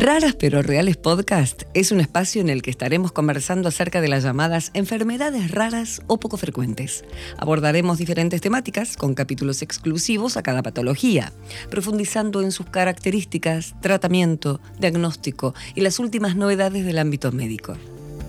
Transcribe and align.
Raras 0.00 0.34
pero 0.34 0.62
Reales 0.62 0.96
Podcast 0.96 1.64
es 1.74 1.92
un 1.92 2.00
espacio 2.00 2.40
en 2.40 2.48
el 2.48 2.62
que 2.62 2.70
estaremos 2.70 3.12
conversando 3.12 3.68
acerca 3.68 4.00
de 4.00 4.08
las 4.08 4.22
llamadas 4.22 4.70
enfermedades 4.72 5.50
raras 5.50 6.00
o 6.06 6.18
poco 6.18 6.38
frecuentes. 6.38 7.04
Abordaremos 7.36 7.98
diferentes 7.98 8.40
temáticas 8.40 8.96
con 8.96 9.12
capítulos 9.12 9.60
exclusivos 9.60 10.38
a 10.38 10.42
cada 10.42 10.62
patología, 10.62 11.34
profundizando 11.68 12.40
en 12.40 12.50
sus 12.50 12.64
características, 12.64 13.74
tratamiento, 13.82 14.62
diagnóstico 14.78 15.54
y 15.74 15.82
las 15.82 15.98
últimas 15.98 16.34
novedades 16.34 16.86
del 16.86 16.98
ámbito 16.98 17.30
médico. 17.30 17.76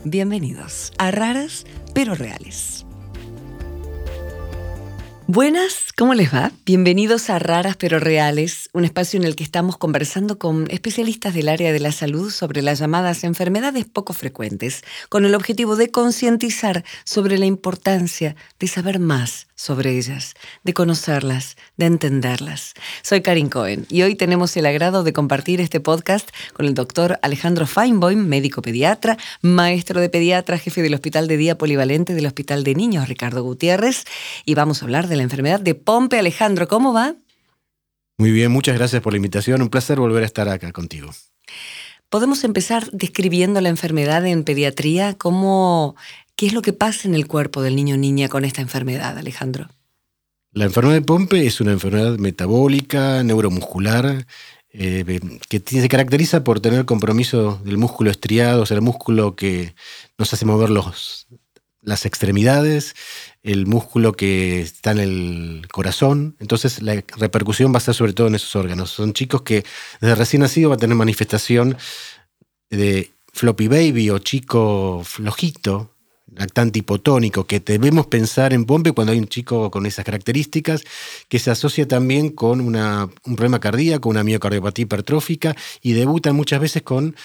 Bienvenidos 0.04 0.92
a 0.98 1.12
Raras 1.12 1.66
pero 1.94 2.16
Reales. 2.16 2.86
Buenas, 5.34 5.94
¿cómo 5.96 6.14
les 6.14 6.34
va? 6.34 6.52
Bienvenidos 6.66 7.30
a 7.30 7.40
Raras 7.40 7.78
pero 7.78 8.02
Reales, 8.02 8.70
un 8.74 8.84
espacio 8.84 9.18
en 9.18 9.26
el 9.26 9.38
que 9.38 9.46
estamos 9.46 9.78
conversando 9.78 10.38
con 10.38 10.70
especialistas 10.70 11.34
del 11.34 11.48
área 11.48 11.72
de 11.72 11.80
la 11.80 11.94
salud 11.94 12.32
sobre 12.32 12.62
las 12.62 12.80
llamadas 12.80 13.24
enfermedades 13.24 13.86
poco 13.86 14.12
frecuentes, 14.12 14.84
con 15.08 15.24
el 15.24 15.34
objetivo 15.34 15.78
de 15.78 15.90
concientizar 15.90 16.84
sobre 17.06 17.38
la 17.38 17.46
importancia 17.46 18.36
de 18.60 18.68
saber 18.68 19.00
más 19.00 19.48
sobre 19.62 19.96
ellas, 19.96 20.34
de 20.64 20.74
conocerlas, 20.74 21.56
de 21.78 21.86
entenderlas. 21.86 22.74
Soy 23.04 23.22
Karin 23.22 23.48
Cohen 23.48 23.86
y 23.90 24.02
hoy 24.02 24.16
tenemos 24.16 24.58
el 24.58 24.66
agrado 24.66 25.04
de 25.04 25.14
compartir 25.14 25.62
este 25.62 25.80
podcast 25.80 26.30
con 26.54 26.66
el 26.66 26.74
doctor 26.74 27.20
Alejandro 27.22 27.68
Feinboim, 27.68 28.26
médico 28.26 28.64
pediatra, 28.64 29.18
maestro 29.44 30.02
de 30.02 30.10
pediatra, 30.10 30.58
jefe 30.58 30.82
del 30.82 30.96
Hospital 30.96 31.28
de 31.28 31.38
Día 31.38 31.60
Polivalente 31.60 32.16
del 32.16 32.26
Hospital 32.26 32.64
de 32.64 32.74
Niños 32.74 33.08
Ricardo 33.08 33.44
Gutiérrez, 33.44 34.06
y 34.46 34.56
vamos 34.56 34.82
a 34.82 34.86
hablar 34.86 35.08
de 35.08 35.21
la 35.22 35.24
enfermedad 35.24 35.60
de 35.60 35.76
Pompe. 35.76 36.18
Alejandro, 36.18 36.68
¿cómo 36.68 36.94
va? 36.94 37.16
Muy 38.18 38.32
bien, 38.32 38.52
muchas 38.52 38.76
gracias 38.76 39.02
por 39.02 39.14
la 39.14 39.18
invitación. 39.18 39.62
Un 39.62 39.70
placer 39.70 40.00
volver 40.00 40.24
a 40.24 40.26
estar 40.26 40.50
acá 40.50 40.72
contigo. 40.72 41.12
Podemos 42.10 42.44
empezar 42.44 42.90
describiendo 42.92 43.62
la 43.62 43.70
enfermedad 43.70 44.26
en 44.26 44.44
pediatría, 44.44 45.14
cómo 45.14 45.96
¿Qué 46.42 46.48
es 46.48 46.54
lo 46.54 46.64
que 46.64 46.74
pasa 46.74 47.08
en 47.08 47.14
el 47.14 47.28
cuerpo 47.28 47.62
del 47.62 47.76
niño 47.76 47.94
o 47.94 47.98
niña 48.00 48.28
con 48.28 48.46
esta 48.46 48.62
enfermedad, 48.62 49.16
Alejandro? 49.16 49.70
La 50.54 50.66
enfermedad 50.66 50.96
de 50.96 51.04
Pompe 51.04 51.46
es 51.46 51.62
una 51.62 51.72
enfermedad 51.72 52.18
metabólica, 52.18 53.22
neuromuscular, 53.22 54.26
eh, 54.72 55.20
que 55.48 55.60
se 55.60 55.88
caracteriza 55.88 56.44
por 56.44 56.60
tener 56.60 56.86
compromiso 56.86 57.62
del 57.64 57.78
músculo 57.78 58.10
estriado, 58.10 58.64
o 58.64 58.66
sea, 58.66 58.74
el 58.74 58.82
músculo 58.82 59.36
que 59.36 59.76
nos 60.18 60.34
hace 60.34 60.46
mover 60.46 60.72
los, 60.72 61.28
las 61.82 62.06
extremidades, 62.06 62.96
el 63.44 63.66
músculo 63.66 64.14
que 64.14 64.62
está 64.62 64.92
en 64.92 65.00
el 65.00 65.68
corazón. 65.72 66.36
Entonces 66.40 66.82
la 66.82 67.04
repercusión 67.18 67.74
va 67.74 67.78
a 67.78 67.82
ser 67.82 67.96
sobre 67.96 68.14
todo 68.14 68.28
en 68.28 68.36
esos 68.36 68.56
órganos. 68.56 68.92
Son 68.92 69.14
chicos 69.14 69.42
que 69.42 69.64
desde 70.00 70.16
recién 70.16 70.42
nacido 70.42 70.70
van 70.70 70.78
a 70.78 70.80
tener 70.80 70.96
manifestación 70.96 71.78
de 72.70 73.12
floppy 73.34 73.68
baby 73.68 74.10
o 74.10 74.20
chico 74.20 75.02
flojito, 75.04 75.96
lactante 76.34 76.80
hipotónico, 76.80 77.46
que 77.46 77.60
debemos 77.60 78.08
pensar 78.08 78.54
en 78.54 78.66
Pompe 78.66 78.94
cuando 78.94 79.12
hay 79.12 79.20
un 79.20 79.28
chico 79.28 79.70
con 79.70 79.86
esas 79.86 80.06
características, 80.06 80.84
que 81.28 81.40
se 81.40 81.52
asocia 81.52 81.88
también 81.88 82.30
con 82.30 82.62
una, 82.62 83.10
un 83.26 83.36
problema 83.36 83.60
cardíaco, 83.60 84.10
una 84.10 84.24
miocardiopatía 84.24 84.84
hipertrófica, 84.84 85.56
y 85.82 85.94
debutan 85.94 86.36
muchas 86.36 86.62
veces 86.62 86.84
con 86.84 87.16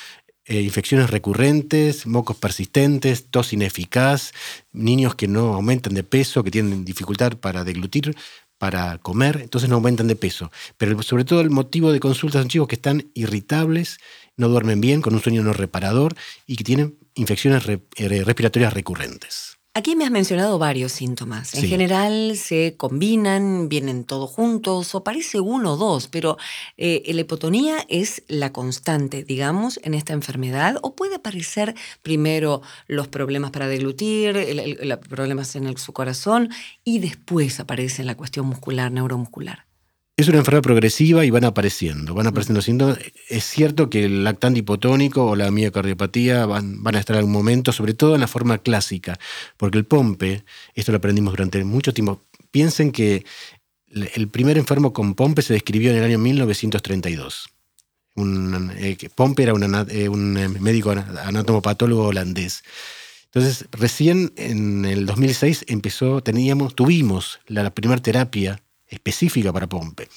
eh, 0.46 0.60
infecciones 0.60 1.10
recurrentes, 1.10 2.06
mocos 2.06 2.36
persistentes, 2.36 3.26
tos 3.30 3.52
ineficaz, 3.52 4.32
niños 4.72 5.14
que 5.14 5.28
no 5.28 5.54
aumentan 5.54 5.94
de 5.94 6.04
peso, 6.04 6.44
que 6.44 6.50
tienen 6.50 6.84
dificultad 6.84 7.36
para 7.36 7.64
deglutir, 7.64 8.14
para 8.58 8.98
comer, 8.98 9.40
entonces 9.42 9.68
no 9.68 9.76
aumentan 9.76 10.06
de 10.06 10.16
peso. 10.16 10.50
Pero 10.78 11.02
sobre 11.02 11.24
todo 11.24 11.40
el 11.40 11.50
motivo 11.50 11.92
de 11.92 12.00
consulta 12.00 12.38
son 12.38 12.48
chicos 12.48 12.68
que 12.68 12.76
están 12.76 13.10
irritables, 13.14 13.98
no 14.36 14.48
duermen 14.48 14.80
bien, 14.80 15.02
con 15.02 15.14
un 15.14 15.20
sueño 15.20 15.42
no 15.42 15.52
reparador 15.52 16.14
y 16.46 16.56
que 16.56 16.64
tienen 16.64 16.96
infecciones 17.14 17.64
eh, 17.68 18.24
respiratorias 18.24 18.72
recurrentes. 18.72 19.55
Aquí 19.76 19.94
me 19.94 20.06
has 20.06 20.10
mencionado 20.10 20.58
varios 20.58 20.92
síntomas. 20.92 21.52
En 21.52 21.68
general 21.68 22.38
se 22.38 22.76
combinan, 22.78 23.68
vienen 23.68 24.04
todos 24.04 24.30
juntos 24.30 24.94
o 24.94 25.04
parece 25.04 25.38
uno 25.38 25.74
o 25.74 25.76
dos, 25.76 26.08
pero 26.08 26.38
eh, 26.78 27.02
la 27.12 27.20
hipotonía 27.20 27.84
es 27.90 28.22
la 28.26 28.54
constante, 28.54 29.22
digamos, 29.22 29.78
en 29.82 29.92
esta 29.92 30.14
enfermedad 30.14 30.78
o 30.80 30.94
puede 30.96 31.16
aparecer 31.16 31.74
primero 32.00 32.62
los 32.86 33.08
problemas 33.08 33.50
para 33.50 33.68
deglutir, 33.68 34.34
los 34.82 34.98
problemas 35.00 35.54
en 35.56 35.76
su 35.76 35.92
corazón 35.92 36.48
y 36.82 37.00
después 37.00 37.60
aparece 37.60 38.02
la 38.02 38.14
cuestión 38.14 38.46
muscular, 38.46 38.90
neuromuscular. 38.90 39.66
Es 40.18 40.28
una 40.28 40.38
enfermedad 40.38 40.62
progresiva 40.62 41.26
y 41.26 41.30
van 41.30 41.44
apareciendo, 41.44 42.14
van 42.14 42.26
apareciendo 42.26 42.62
síntomas. 42.62 42.98
Es 43.28 43.44
cierto 43.44 43.90
que 43.90 44.06
el 44.06 44.24
lactante 44.24 44.60
hipotónico 44.60 45.26
o 45.26 45.36
la 45.36 45.50
miocardiopatía 45.50 46.46
van, 46.46 46.82
van 46.82 46.96
a 46.96 47.00
estar 47.00 47.16
en 47.16 47.18
algún 47.18 47.34
momento, 47.34 47.70
sobre 47.70 47.92
todo 47.92 48.14
en 48.14 48.22
la 48.22 48.26
forma 48.26 48.56
clásica, 48.56 49.18
porque 49.58 49.76
el 49.76 49.84
pompe, 49.84 50.42
esto 50.74 50.90
lo 50.90 50.98
aprendimos 50.98 51.34
durante 51.34 51.62
mucho 51.64 51.92
tiempo, 51.92 52.22
piensen 52.50 52.92
que 52.92 53.26
el 53.90 54.28
primer 54.28 54.56
enfermo 54.56 54.94
con 54.94 55.14
pompe 55.14 55.42
se 55.42 55.52
describió 55.52 55.90
en 55.90 55.98
el 55.98 56.04
año 56.04 56.18
1932. 56.18 57.50
Un, 58.14 58.72
eh, 58.78 58.96
pompe 59.14 59.42
era 59.42 59.52
eh, 59.52 60.08
un, 60.08 60.34
un 60.38 60.62
médico 60.62 60.92
anatomopatólogo 60.92 62.06
holandés. 62.06 62.64
Entonces, 63.26 63.66
recién 63.70 64.32
en 64.36 64.86
el 64.86 65.04
2006 65.04 65.66
empezó, 65.68 66.22
teníamos, 66.22 66.74
tuvimos 66.74 67.40
la 67.48 67.68
primera 67.74 68.00
terapia 68.00 68.62
específica 68.88 69.52
para 69.52 69.66
Pompe. 69.66 70.08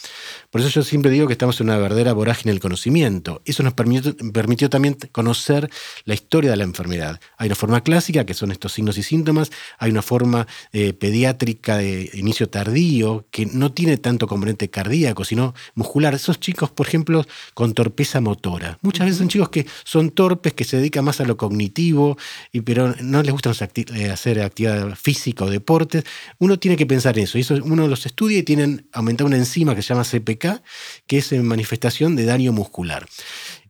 Por 0.50 0.62
eso 0.62 0.70
yo 0.70 0.84
siempre 0.84 1.12
digo 1.12 1.28
que 1.28 1.34
estamos 1.34 1.60
en 1.62 1.68
una 1.68 1.78
verdadera 1.78 2.14
vorágine 2.14 2.52
del 2.52 2.60
conocimiento. 2.60 3.42
Eso 3.46 3.62
nos 3.62 3.74
permitió, 3.74 4.16
permitió, 4.34 4.70
también 4.70 4.98
conocer 5.12 5.70
la 6.06 6.16
historia 6.16 6.50
de 6.50 6.58
la 6.58 6.64
enfermedad. 6.64 7.20
Hay 7.38 7.48
una 7.48 7.56
forma 7.56 7.82
clásica, 7.82 8.26
que 8.26 8.34
son 8.34 8.52
estos 8.52 8.74
signos 8.74 8.98
y 8.98 9.04
síntomas, 9.04 9.52
hay 9.78 9.92
una 9.92 10.02
forma 10.02 10.48
eh, 10.74 10.94
pediátrica 10.94 11.78
de 11.78 12.10
inicio 12.14 12.50
tardío, 12.50 13.28
que 13.32 13.46
no 13.46 13.72
tiene 13.72 13.98
tanto 13.98 14.28
componente 14.28 14.70
cardíaco, 14.70 15.24
sino 15.24 15.54
muscular. 15.76 16.16
Esos 16.16 16.40
chicos, 16.40 16.72
por 16.72 16.88
ejemplo, 16.88 17.26
con 17.54 17.74
torpeza 17.74 18.20
motora. 18.20 18.80
Muchas 18.82 19.06
veces 19.06 19.20
son 19.20 19.30
chicos 19.30 19.50
que 19.50 19.68
son 19.84 20.10
torpes, 20.10 20.54
que 20.54 20.64
se 20.64 20.78
dedican 20.78 21.06
más 21.06 21.22
a 21.22 21.26
lo 21.26 21.38
cognitivo, 21.38 22.18
y, 22.52 22.62
pero 22.62 22.96
no 23.02 23.22
les 23.22 23.32
gusta 23.32 23.52
eh, 23.94 24.10
hacer 24.10 24.42
actividad 24.42 24.96
física 24.96 25.46
o 25.46 25.50
deportes. 25.50 26.04
Uno 26.40 26.58
tiene 26.58 26.76
que 26.76 26.86
pensar 26.86 27.18
en 27.18 27.26
eso. 27.26 27.38
Y 27.38 27.42
eso 27.42 27.56
uno 27.64 27.88
los 27.88 28.06
estudia 28.06 28.40
y 28.40 28.44
tiene 28.44 28.86
aumentar 28.94 29.28
una 29.28 29.38
enzima 29.38 29.76
que 29.76 29.82
se 29.82 29.90
llama 29.94 30.04
CPK, 30.04 30.39
que 31.08 31.18
es 31.18 31.32
en 31.32 31.46
manifestación 31.46 32.16
de 32.16 32.26
daño 32.26 32.52
muscular. 32.52 33.08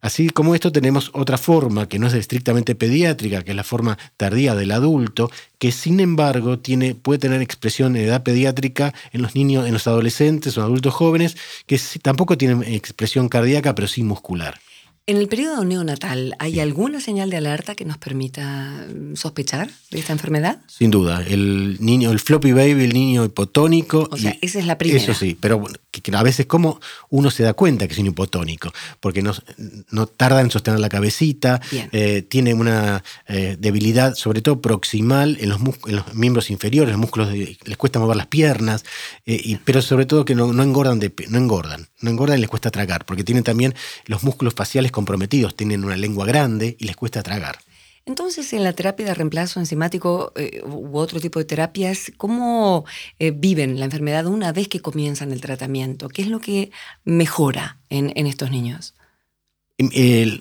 Así 0.01 0.29
como 0.29 0.55
esto 0.55 0.71
tenemos 0.71 1.11
otra 1.13 1.37
forma 1.37 1.89
que 1.89 1.99
no 1.99 2.07
es 2.07 2.13
estrictamente 2.13 2.73
pediátrica, 2.73 3.43
que 3.43 3.51
es 3.51 3.57
la 3.57 3.65
forma 3.65 3.97
tardía 4.15 4.55
del 4.55 4.71
adulto, 4.71 5.29
que 5.57 5.73
sin 5.73 5.99
embargo 5.99 6.59
tiene, 6.59 6.95
puede 6.95 7.19
tener 7.19 7.41
expresión 7.41 7.97
en 7.97 8.05
edad 8.05 8.23
pediátrica 8.23 8.93
en 9.11 9.21
los 9.21 9.35
niños, 9.35 9.67
en 9.67 9.73
los 9.73 9.87
adolescentes 9.87 10.57
o 10.57 10.61
adultos 10.61 10.93
jóvenes, 10.93 11.35
que 11.65 11.79
tampoco 12.01 12.37
tienen 12.37 12.63
expresión 12.63 13.27
cardíaca, 13.27 13.75
pero 13.75 13.87
sí 13.87 14.03
muscular. 14.03 14.59
En 15.09 15.17
el 15.17 15.27
periodo 15.27 15.65
neonatal, 15.65 16.35
¿hay 16.37 16.59
alguna 16.59 17.01
señal 17.01 17.31
de 17.31 17.37
alerta 17.37 17.73
que 17.73 17.83
nos 17.83 17.97
permita 17.97 18.85
mm, 18.87 19.15
sospechar 19.15 19.67
de 19.89 19.97
esta 19.97 20.13
enfermedad? 20.13 20.59
Sin 20.67 20.91
duda. 20.91 21.23
El 21.25 21.77
niño, 21.79 22.11
el 22.11 22.19
floppy 22.19 22.51
baby, 22.51 22.83
el 22.83 22.93
niño 22.93 23.25
hipotónico. 23.25 24.07
O 24.11 24.17
sea, 24.17 24.37
esa 24.39 24.59
es 24.59 24.67
la 24.67 24.77
primera. 24.77 25.01
Eso 25.01 25.15
sí, 25.15 25.35
pero 25.41 25.65
a 26.13 26.23
veces, 26.23 26.45
¿cómo 26.45 26.79
uno 27.09 27.31
se 27.31 27.43
da 27.43 27.53
cuenta 27.53 27.87
que 27.87 27.93
es 27.93 27.99
un 27.99 28.05
hipotónico? 28.07 28.71
Porque 28.99 29.21
no, 29.21 29.33
no 29.89 30.05
tarda 30.07 30.41
en 30.41 30.51
sostener 30.51 30.79
la 30.79 30.89
cabecita, 30.89 31.59
eh, 31.91 32.21
tiene 32.21 32.53
una 32.53 33.03
eh, 33.27 33.57
debilidad, 33.59 34.15
sobre 34.15 34.41
todo 34.41 34.61
proximal, 34.61 35.37
en 35.39 35.49
los, 35.49 35.59
los 35.85 36.13
miembros 36.13 36.49
inferiores, 36.51 36.91
los 36.91 36.99
músculos, 36.99 37.29
les 37.33 37.77
cuesta 37.77 37.99
mover 37.99 38.15
las 38.15 38.27
piernas, 38.27 38.85
eh, 39.25 39.41
y, 39.43 39.55
pero 39.57 39.81
sobre 39.81 40.05
todo 40.05 40.23
que 40.25 40.35
no, 40.35 40.53
no, 40.53 40.63
engordan 40.63 40.99
de, 40.99 41.11
no 41.29 41.37
engordan, 41.37 41.87
no 42.01 42.11
engordan 42.11 42.37
y 42.37 42.41
les 42.41 42.49
cuesta 42.49 42.69
tragar, 42.69 43.05
porque 43.05 43.23
tienen 43.23 43.43
también 43.43 43.73
los 44.05 44.23
músculos 44.23 44.53
faciales 44.53 44.91
comprometidos, 44.99 45.55
tienen 45.55 45.85
una 45.85 45.95
lengua 45.95 46.25
grande 46.25 46.75
y 46.77 46.85
les 46.85 46.95
cuesta 46.95 47.23
tragar. 47.23 47.59
Entonces, 48.05 48.53
en 48.53 48.63
la 48.63 48.73
terapia 48.73 49.05
de 49.05 49.13
reemplazo 49.13 49.59
enzimático 49.59 50.33
eh, 50.35 50.63
u 50.65 50.97
otro 50.97 51.19
tipo 51.19 51.37
de 51.37 51.45
terapias, 51.45 52.11
¿cómo 52.17 52.85
eh, 53.19 53.31
viven 53.31 53.79
la 53.79 53.85
enfermedad 53.85 54.25
una 54.25 54.51
vez 54.51 54.67
que 54.67 54.79
comienzan 54.79 55.31
el 55.31 55.41
tratamiento? 55.41 56.09
¿Qué 56.09 56.23
es 56.23 56.27
lo 56.27 56.39
que 56.39 56.71
mejora 57.05 57.77
en, 57.89 58.25
estos 58.25 58.49
niños? 58.49 58.95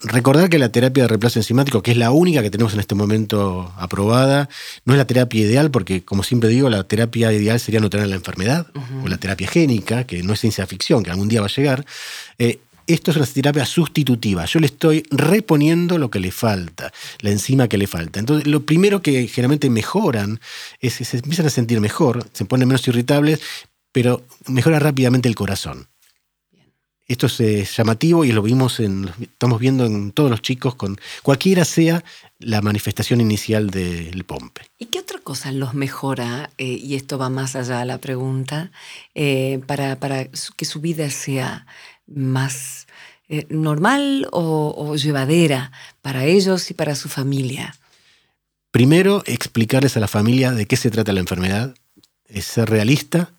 Recordar 0.02 0.48
que 0.48 0.58
la 0.58 0.72
terapia 0.72 1.04
de 1.04 1.08
reemplazo 1.08 1.38
enzimático, 1.38 1.82
que 1.82 1.90
es 1.90 1.98
la 1.98 2.10
única 2.10 2.42
que 2.42 2.50
tenemos 2.50 2.72
en 2.72 2.80
este 2.80 2.94
momento 2.94 3.72
aprobada, 3.76 4.48
no 4.86 4.94
es 4.94 4.98
la 4.98 5.06
terapia 5.06 5.42
ideal, 5.42 5.70
porque 5.70 6.02
como 6.02 6.22
siempre 6.22 6.48
digo, 6.48 6.70
la 6.70 6.84
terapia 6.84 7.32
ideal 7.32 7.60
sería 7.60 7.80
no 7.80 7.90
tener 7.90 8.08
la 8.08 8.16
enfermedad, 8.16 8.66
o 9.04 9.08
la 9.08 9.18
terapia 9.18 9.46
génica, 9.46 10.04
que 10.04 10.22
no 10.22 10.32
es 10.32 10.40
ciencia 10.40 10.66
ficción, 10.66 11.02
que 11.02 11.10
algún 11.10 11.28
día 11.28 11.40
va 11.40 11.46
a 11.46 11.54
llegar. 11.54 11.84
Eh, 12.38 12.60
esto 12.88 13.10
es 13.10 13.16
una 13.16 13.26
terapia 13.26 13.66
sustitutiva. 13.66 14.44
Yo 14.46 14.60
le 14.60 14.66
estoy 14.66 15.04
reponiendo 15.10 15.98
lo 15.98 16.10
que 16.10 16.20
le 16.20 16.32
falta, 16.32 16.92
la 17.20 17.30
enzima 17.30 17.68
que 17.68 17.78
le 17.78 17.86
falta. 17.86 18.18
Entonces, 18.18 18.46
lo 18.46 18.64
primero 18.64 19.02
que 19.02 19.28
generalmente 19.28 19.70
mejoran 19.70 20.40
es 20.80 20.98
que 20.98 21.04
se 21.04 21.18
empiezan 21.18 21.46
a 21.46 21.50
sentir 21.50 21.80
mejor, 21.80 22.26
se 22.32 22.46
ponen 22.46 22.66
menos 22.66 22.86
irritables, 22.88 23.40
pero 23.92 24.24
mejora 24.46 24.78
rápidamente 24.78 25.28
el 25.28 25.34
corazón. 25.34 25.88
Esto 27.08 27.26
es 27.26 27.40
eh, 27.40 27.66
llamativo 27.74 28.26
y 28.26 28.32
lo 28.32 28.42
vimos 28.42 28.80
en, 28.80 29.10
estamos 29.18 29.60
viendo 29.60 29.86
en 29.86 30.12
todos 30.12 30.30
los 30.30 30.42
chicos 30.42 30.74
con 30.74 31.00
cualquiera 31.22 31.64
sea 31.64 32.04
la 32.38 32.60
manifestación 32.60 33.22
inicial 33.22 33.70
del 33.70 34.24
pompe. 34.24 34.66
¿Y 34.78 34.86
qué 34.86 34.98
otra 34.98 35.18
cosa 35.18 35.50
los 35.50 35.72
mejora, 35.72 36.50
eh, 36.58 36.66
y 36.66 36.96
esto 36.96 37.16
va 37.16 37.30
más 37.30 37.56
allá 37.56 37.78
de 37.78 37.86
la 37.86 37.96
pregunta, 37.96 38.70
eh, 39.14 39.60
para, 39.66 39.96
que 40.56 40.64
su 40.66 40.80
vida 40.80 41.08
sea 41.08 41.66
más 42.08 42.86
normal 43.50 44.26
o 44.32 44.96
llevadera 44.96 45.70
para 46.00 46.24
ellos 46.24 46.70
y 46.70 46.74
para 46.74 46.94
su 46.94 47.08
familia? 47.08 47.74
Primero, 48.70 49.22
explicarles 49.26 49.96
a 49.96 50.00
la 50.00 50.08
familia 50.08 50.52
de 50.52 50.66
qué 50.66 50.76
se 50.76 50.90
trata 50.90 51.12
la 51.12 51.20
enfermedad, 51.20 51.74
ser 52.40 52.68
realista, 52.68 53.32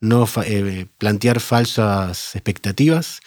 no 0.00 0.28
eh, 0.44 0.86
plantear 0.98 1.40
falsas 1.40 2.34
expectativas, 2.34 3.20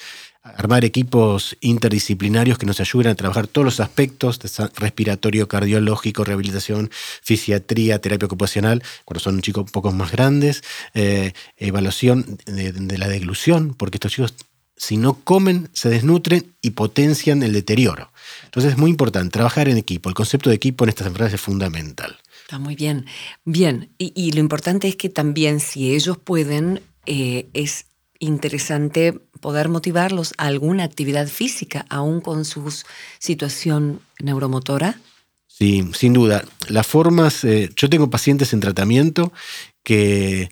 armar 0.44 0.86
equipos 0.86 1.58
interdisciplinarios 1.60 2.58
que 2.58 2.68
nos 2.68 2.80
ayuden 2.80 3.12
a 3.12 3.16
trabajar 3.16 3.48
todos 3.48 3.66
los 3.66 3.80
aspectos 3.80 4.40
respiratorio, 4.76 5.48
cardiológico, 5.48 6.24
rehabilitación, 6.24 6.90
fisiatría, 7.22 8.00
terapia 8.00 8.28
ocupacional, 8.28 8.84
cuando 9.04 9.20
son 9.20 9.42
chicos 9.42 9.64
un 9.64 9.72
poco 9.72 9.92
más 9.92 10.12
grandes, 10.12 10.64
eh, 10.94 11.34
evaluación 11.58 12.38
de, 12.46 12.72
de, 12.72 12.98
la 12.98 13.08
deglución, 13.08 13.74
porque 13.74 13.98
estos 13.98 14.14
chicos 14.14 14.36
si 14.78 14.96
no 14.96 15.16
comen, 15.16 15.70
se 15.74 15.90
desnutren 15.90 16.54
y 16.62 16.72
potencian 16.72 17.42
el 17.42 17.52
deterioro. 17.54 18.12
Entonces 18.46 18.74
es 18.74 18.78
muy 18.78 18.92
importante 18.92 19.32
trabajar 19.32 19.68
en 19.68 19.78
equipo. 19.78 20.10
El 20.10 20.16
concepto 20.16 20.50
de 20.50 20.56
equipo 20.56 20.86
en 20.86 20.90
estas 20.90 21.08
enfermedades 21.08 21.34
es 21.34 21.42
fundamental. 21.42 22.18
Está 22.44 22.60
muy 22.60 22.76
bien. 22.76 23.06
Bien, 23.44 23.90
y, 23.98 24.32
lo 24.32 24.40
importante 24.40 24.88
es 24.88 24.96
que 24.96 25.10
también 25.10 25.60
si 25.60 25.94
ellos 25.94 26.18
pueden, 26.18 26.82
eh, 27.08 27.48
es 27.54 27.88
interesante 28.20 29.14
poder 29.42 29.68
motivarlos 29.70 30.34
a 30.38 30.46
alguna 30.46 30.84
actividad 30.84 31.28
física, 31.28 31.86
aún 31.90 32.22
con 32.22 32.46
su 32.46 32.74
situación 33.20 34.00
neuromotora. 34.20 35.00
Sí, 35.48 35.90
sin 35.94 36.14
duda. 36.14 36.46
Las 36.70 36.86
formas, 36.86 37.44
eh, 37.44 37.70
yo 37.76 37.90
tengo 37.90 38.10
pacientes 38.10 38.54
en 38.54 38.60
tratamiento 38.60 39.34
que 39.84 40.52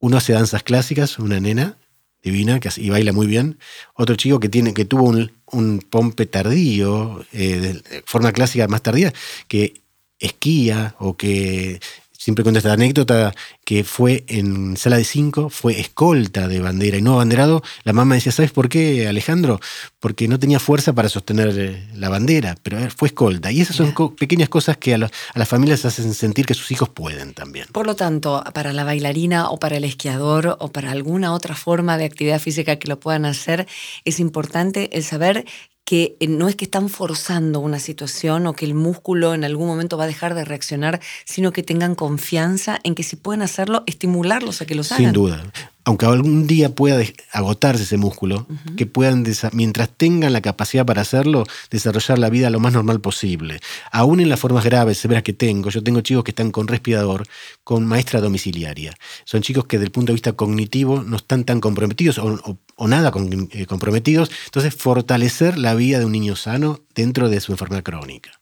uno 0.00 0.16
hace 0.16 0.32
danzas 0.32 0.62
clásicas, 0.62 1.18
una 1.18 1.40
nena, 1.40 1.76
divina 2.22 2.60
que, 2.60 2.68
y 2.76 2.90
baila 2.90 3.12
muy 3.12 3.26
bien. 3.26 3.58
Otro 3.94 4.16
chico 4.16 4.40
que, 4.40 4.48
tiene, 4.48 4.74
que 4.74 4.84
tuvo 4.84 5.04
un, 5.04 5.80
pompe 5.90 6.26
tardío, 6.26 7.24
eh, 7.32 7.56
de 7.58 8.02
forma 8.06 8.32
clásica 8.32 8.68
más 8.68 8.82
tardía, 8.82 9.12
que 9.48 9.82
esquía 10.18 10.94
o 10.98 11.16
que 11.16 11.80
siempre 12.18 12.42
cuento 12.42 12.58
esta 12.58 12.72
anécdota 12.72 13.32
que 13.64 13.84
fue 13.84 14.24
en 14.26 14.76
sala 14.76 14.96
de 14.96 15.04
cinco, 15.04 15.48
fue 15.48 15.78
escolta 15.80 16.48
de 16.48 16.60
bandera 16.60 16.98
y 16.98 17.02
no 17.02 17.14
abanderado. 17.14 17.62
La 17.84 17.92
mamá 17.92 18.16
decía, 18.16 18.32
¿sabes 18.32 18.50
por 18.50 18.68
qué, 18.68 19.06
Alejandro? 19.06 19.60
Porque 20.00 20.26
no 20.26 20.38
tenía 20.38 20.58
fuerza 20.58 20.92
para 20.92 21.08
sostener 21.08 21.54
eh, 21.56 21.88
la 21.94 22.08
bandera, 22.08 22.56
pero 22.62 22.78
fue 22.90 23.08
escolta. 23.08 23.52
Y 23.52 23.60
esas 23.60 23.76
son 23.76 23.94
pequeñas 24.16 24.48
cosas 24.48 24.76
que 24.76 24.94
a, 24.94 24.96
a, 24.96 25.38
las 25.38 25.48
familias 25.48 25.84
hacen 25.84 26.12
sentir 26.12 26.44
que 26.44 26.54
sus 26.54 26.70
hijos 26.72 26.88
pueden 26.88 27.34
también. 27.34 27.66
Por 27.72 27.86
lo 27.86 27.94
tanto, 27.94 28.42
para 28.52 28.72
la 28.72 28.82
bailarina 28.82 29.48
o 29.50 29.58
para 29.58 29.76
el 29.76 29.84
esquiador 29.84 30.56
o 30.58 30.72
para 30.72 30.90
alguna 30.90 31.32
otra 31.32 31.54
forma 31.54 31.96
de 31.98 32.04
actividad 32.04 32.40
física 32.40 32.76
que 32.76 32.88
lo 32.88 32.98
puedan 32.98 33.26
hacer, 33.26 33.68
es 34.04 34.18
importante 34.18 34.90
el 34.96 35.04
saber 35.04 35.44
que 35.88 36.18
eh, 36.20 36.28
no 36.28 36.48
es 36.48 36.54
que 36.54 36.66
están 36.66 36.90
forzando 36.90 37.60
una 37.60 37.78
situación 37.78 38.46
o 38.46 38.52
que 38.52 38.66
el 38.66 38.74
músculo 38.74 39.32
en 39.32 39.42
algún 39.42 39.66
momento 39.66 39.96
va 39.96 40.04
a 40.04 40.06
dejar 40.06 40.34
de 40.34 40.44
reaccionar, 40.44 41.00
sino 41.24 41.50
que 41.50 41.62
tengan 41.62 41.94
confianza 41.94 42.78
en 42.82 42.94
que 42.94 43.02
si 43.02 43.16
pueden 43.16 43.40
hacerlo, 43.40 43.84
estimularlos 43.86 44.60
a 44.60 44.66
que 44.66 44.74
lo 44.74 44.82
hagan. 44.82 44.98
Sin 44.98 45.12
duda 45.12 45.50
aunque 45.88 46.04
algún 46.04 46.46
día 46.46 46.74
pueda 46.74 47.02
agotarse 47.32 47.84
ese 47.84 47.96
músculo, 47.96 48.46
que 48.76 48.84
puedan, 48.84 49.24
mientras 49.52 49.88
tengan 49.88 50.34
la 50.34 50.42
capacidad 50.42 50.84
para 50.84 51.00
hacerlo, 51.00 51.44
desarrollar 51.70 52.18
la 52.18 52.28
vida 52.28 52.50
lo 52.50 52.60
más 52.60 52.74
normal 52.74 53.00
posible. 53.00 53.58
Aún 53.90 54.20
en 54.20 54.28
las 54.28 54.38
formas 54.38 54.66
graves, 54.66 54.98
severas 54.98 55.22
que 55.22 55.32
tengo, 55.32 55.70
yo 55.70 55.82
tengo 55.82 56.02
chicos 56.02 56.24
que 56.24 56.32
están 56.32 56.50
con 56.50 56.68
respirador, 56.68 57.26
con 57.64 57.86
maestra 57.86 58.20
domiciliaria. 58.20 58.92
Son 59.24 59.40
chicos 59.40 59.64
que 59.64 59.78
desde 59.78 59.86
el 59.86 59.92
punto 59.92 60.12
de 60.12 60.16
vista 60.16 60.34
cognitivo 60.34 61.02
no 61.02 61.16
están 61.16 61.44
tan 61.44 61.58
comprometidos 61.58 62.18
o, 62.18 62.86
nada 62.86 63.10
eh, 63.52 63.64
comprometidos. 63.64 64.30
Entonces, 64.44 64.74
fortalecer 64.74 65.56
la 65.56 65.74
vida 65.74 65.98
de 66.00 66.04
un 66.04 66.12
niño 66.12 66.36
sano 66.36 66.82
dentro 66.94 67.30
de 67.30 67.40
su 67.40 67.52
enfermedad 67.52 67.82
crónica 67.82 68.38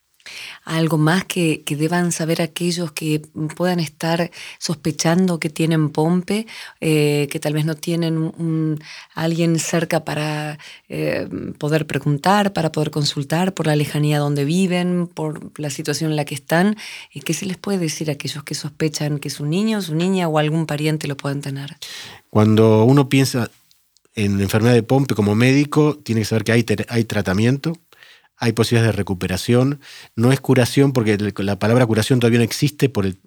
algo 0.64 0.98
más 0.98 1.24
que, 1.24 1.62
deban 1.66 2.12
saber 2.12 2.42
aquellos 2.42 2.92
que 2.92 3.20
puedan 3.56 3.80
estar 3.80 4.30
sospechando 4.58 5.38
que 5.38 5.50
tienen 5.50 5.90
pompe, 5.90 6.46
eh, 6.80 7.28
que 7.30 7.38
tal 7.40 7.52
vez 7.52 7.64
no 7.64 7.74
tienen 7.74 8.32
alguien 9.14 9.58
cerca 9.58 10.04
para 10.04 10.58
eh, 10.88 11.28
poder 11.58 11.86
preguntar, 11.86 12.52
para 12.52 12.72
poder 12.72 12.90
consultar 12.90 13.54
por 13.54 13.66
la 13.66 13.76
lejanía 13.76 14.18
donde 14.18 14.44
viven, 14.44 15.06
por 15.06 15.58
la 15.58 15.70
situación 15.70 16.10
en 16.10 16.16
la 16.16 16.24
que 16.24 16.34
están. 16.34 16.76
¿Y 17.12 17.20
¿Qué 17.20 17.34
se 17.34 17.46
les 17.46 17.56
puede 17.56 17.78
decir 17.78 18.10
a 18.10 18.14
aquellos 18.14 18.44
que 18.44 18.54
sospechan 18.54 19.18
que 19.18 19.30
su 19.30 19.46
niño, 19.46 19.82
su 19.82 19.94
niña 19.94 20.28
o 20.28 20.38
algún 20.38 20.66
pariente 20.66 21.08
lo 21.08 21.16
pueden 21.16 21.40
tener? 21.40 21.76
Cuando 22.30 22.84
uno 22.84 23.08
piensa 23.08 23.50
en 24.14 24.40
enfermedad 24.40 24.74
de 24.74 24.82
pompe 24.82 25.14
como 25.14 25.34
médico, 25.34 25.98
tiene 26.02 26.22
que 26.22 26.24
saber 26.24 26.44
que 26.44 26.52
hay, 26.52 26.66
hay 26.88 27.04
tratamiento, 27.04 27.76
hay 28.36 28.52
posibilidades 28.52 28.94
de 28.94 28.96
recuperación. 28.96 29.80
No 30.14 30.32
es 30.32 30.40
curación 30.40 30.92
porque 30.92 31.16
la 31.38 31.58
palabra 31.58 31.86
curación 31.86 32.20
todavía 32.20 32.38
no 32.38 32.44
existe 32.44 32.88
por 32.88 33.06
el, 33.06 33.18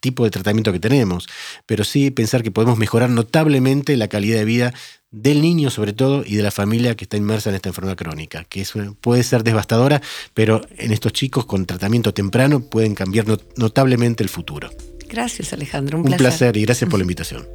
tipo 0.00 0.24
de 0.24 0.30
tratamiento 0.30 0.72
que 0.72 0.80
tenemos, 0.80 1.28
pero 1.64 1.84
sí 1.84 2.10
pensar 2.10 2.42
que 2.42 2.50
podemos 2.50 2.76
mejorar 2.76 3.08
notablemente 3.08 3.96
la 3.96 4.08
calidad 4.08 4.38
de 4.38 4.44
vida 4.44 4.74
del 5.12 5.40
niño 5.42 5.70
sobre 5.70 5.92
todo 5.92 6.24
y 6.26 6.34
de 6.34 6.42
la 6.42 6.50
familia 6.50 6.96
que 6.96 7.04
está 7.04 7.16
inmersa 7.16 7.50
en 7.50 7.56
esta 7.56 7.68
enfermedad 7.68 7.96
crónica, 7.96 8.44
que 8.44 8.66
puede 9.00 9.22
ser 9.22 9.44
devastadora, 9.44 10.02
pero 10.34 10.60
en 10.76 10.90
estos 10.90 11.12
chicos 11.12 11.46
con 11.46 11.66
tratamiento 11.66 12.12
temprano 12.12 12.60
pueden 12.60 12.94
cambiar 12.94 13.26
notablemente 13.56 14.24
el 14.24 14.28
futuro. 14.28 14.70
Gracias 15.08 15.52
Alejandro, 15.52 15.98
un, 15.98 16.08
un 16.08 16.16
placer 16.16 16.56
y 16.56 16.64
gracias 16.64 16.90
por 16.90 16.98
la 16.98 17.04
invitación. 17.04 17.46